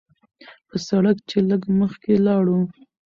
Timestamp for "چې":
1.29-1.37